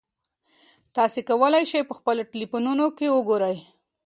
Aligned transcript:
تاسي 0.95 1.21
کولای 1.29 1.63
شئ 1.71 1.81
په 1.89 1.93
خپلو 1.99 2.21
ټیلیفونونو 2.31 2.85
کې 2.97 3.07
وګورئ. 3.15 3.57